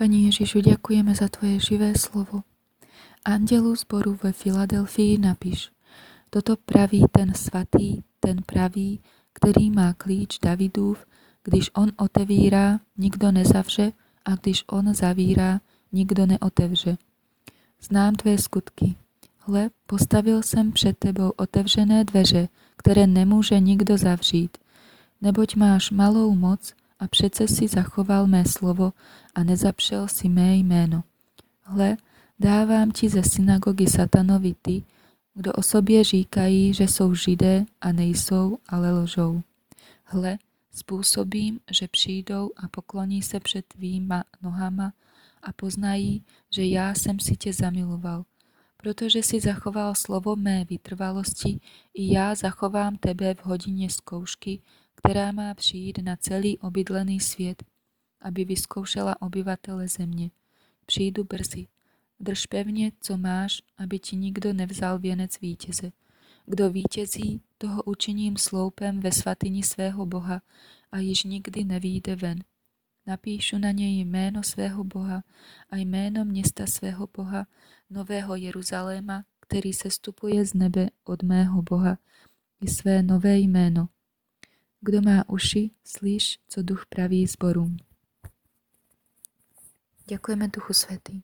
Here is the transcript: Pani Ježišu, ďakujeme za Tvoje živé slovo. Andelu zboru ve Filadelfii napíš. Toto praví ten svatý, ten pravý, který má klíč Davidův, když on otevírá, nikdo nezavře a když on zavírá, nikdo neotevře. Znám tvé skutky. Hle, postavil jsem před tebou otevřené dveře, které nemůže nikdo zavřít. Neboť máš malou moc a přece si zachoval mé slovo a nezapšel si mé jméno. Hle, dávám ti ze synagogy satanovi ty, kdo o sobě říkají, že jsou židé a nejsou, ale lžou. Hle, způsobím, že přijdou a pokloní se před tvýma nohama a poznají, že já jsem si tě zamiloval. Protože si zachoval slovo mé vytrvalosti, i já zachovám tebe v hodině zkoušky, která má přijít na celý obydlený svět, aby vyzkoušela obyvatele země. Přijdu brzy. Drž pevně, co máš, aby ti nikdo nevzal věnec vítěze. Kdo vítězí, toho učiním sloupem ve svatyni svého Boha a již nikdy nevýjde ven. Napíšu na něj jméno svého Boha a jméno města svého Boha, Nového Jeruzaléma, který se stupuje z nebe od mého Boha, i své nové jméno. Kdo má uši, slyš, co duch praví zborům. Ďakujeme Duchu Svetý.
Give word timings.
Pani 0.00 0.32
Ježišu, 0.32 0.64
ďakujeme 0.64 1.12
za 1.12 1.28
Tvoje 1.28 1.60
živé 1.60 1.92
slovo. 1.92 2.40
Andelu 3.20 3.76
zboru 3.76 4.16
ve 4.16 4.32
Filadelfii 4.32 5.20
napíš. 5.20 5.68
Toto 6.32 6.56
praví 6.56 7.04
ten 7.12 7.36
svatý, 7.36 8.00
ten 8.16 8.40
pravý, 8.40 9.04
který 9.36 9.68
má 9.68 9.92
klíč 9.92 10.40
Davidův, 10.40 11.04
když 11.44 11.70
on 11.76 11.92
otevírá, 12.00 12.80
nikdo 12.96 13.32
nezavře 13.32 13.92
a 14.24 14.40
když 14.40 14.64
on 14.72 14.94
zavírá, 14.94 15.60
nikdo 15.92 16.26
neotevře. 16.26 16.96
Znám 17.80 18.14
tvé 18.14 18.38
skutky. 18.38 18.96
Hle, 19.38 19.70
postavil 19.86 20.42
jsem 20.42 20.72
před 20.72 20.98
tebou 20.98 21.32
otevřené 21.36 22.04
dveře, 22.04 22.48
které 22.76 23.06
nemůže 23.06 23.60
nikdo 23.60 23.98
zavřít. 23.98 24.58
Neboť 25.20 25.56
máš 25.56 25.90
malou 25.90 26.34
moc 26.34 26.72
a 27.00 27.08
přece 27.08 27.48
si 27.48 27.68
zachoval 27.68 28.26
mé 28.26 28.44
slovo 28.44 28.92
a 29.34 29.44
nezapšel 29.44 30.08
si 30.08 30.28
mé 30.28 30.56
jméno. 30.56 31.04
Hle, 31.62 31.96
dávám 32.38 32.90
ti 32.90 33.08
ze 33.08 33.22
synagogy 33.22 33.86
satanovi 33.86 34.54
ty, 34.62 34.84
kdo 35.34 35.52
o 35.52 35.62
sobě 35.62 36.04
říkají, 36.04 36.74
že 36.74 36.84
jsou 36.84 37.14
židé 37.14 37.64
a 37.80 37.92
nejsou, 37.92 38.58
ale 38.68 38.92
lžou. 38.92 39.42
Hle, 40.04 40.38
způsobím, 40.72 41.60
že 41.70 41.88
přijdou 41.88 42.50
a 42.56 42.68
pokloní 42.68 43.22
se 43.22 43.40
před 43.40 43.66
tvýma 43.66 44.24
nohama 44.42 44.92
a 45.42 45.52
poznají, 45.52 46.24
že 46.50 46.64
já 46.64 46.94
jsem 46.94 47.20
si 47.20 47.36
tě 47.36 47.52
zamiloval. 47.52 48.24
Protože 48.76 49.22
si 49.22 49.40
zachoval 49.40 49.94
slovo 49.94 50.36
mé 50.36 50.64
vytrvalosti, 50.64 51.60
i 51.94 52.14
já 52.14 52.34
zachovám 52.34 52.96
tebe 52.96 53.34
v 53.34 53.46
hodině 53.46 53.90
zkoušky, 53.90 54.60
která 55.02 55.32
má 55.32 55.54
přijít 55.54 55.98
na 55.98 56.16
celý 56.16 56.58
obydlený 56.58 57.20
svět, 57.20 57.62
aby 58.20 58.44
vyzkoušela 58.44 59.22
obyvatele 59.22 59.88
země. 59.88 60.30
Přijdu 60.86 61.24
brzy. 61.24 61.66
Drž 62.20 62.46
pevně, 62.46 62.92
co 63.00 63.16
máš, 63.16 63.62
aby 63.78 63.98
ti 63.98 64.16
nikdo 64.16 64.52
nevzal 64.52 64.98
věnec 64.98 65.40
vítěze. 65.40 65.92
Kdo 66.46 66.70
vítězí, 66.70 67.40
toho 67.58 67.82
učiním 67.82 68.36
sloupem 68.36 69.00
ve 69.00 69.12
svatyni 69.12 69.62
svého 69.62 70.06
Boha 70.06 70.42
a 70.92 70.98
již 70.98 71.24
nikdy 71.24 71.64
nevýjde 71.64 72.16
ven. 72.16 72.38
Napíšu 73.06 73.58
na 73.58 73.70
něj 73.70 74.00
jméno 74.00 74.42
svého 74.42 74.84
Boha 74.84 75.22
a 75.70 75.76
jméno 75.76 76.24
města 76.24 76.66
svého 76.66 77.08
Boha, 77.16 77.46
Nového 77.90 78.36
Jeruzaléma, 78.36 79.24
který 79.40 79.72
se 79.72 79.90
stupuje 79.90 80.46
z 80.46 80.54
nebe 80.54 80.90
od 81.04 81.22
mého 81.22 81.62
Boha, 81.62 81.98
i 82.60 82.68
své 82.68 83.02
nové 83.02 83.38
jméno. 83.38 83.88
Kdo 84.80 85.02
má 85.02 85.28
uši, 85.28 85.70
slyš, 85.84 86.38
co 86.48 86.62
duch 86.62 86.86
praví 86.86 87.26
zborům. 87.26 87.76
Ďakujeme 90.08 90.48
Duchu 90.48 90.72
Svetý. 90.72 91.22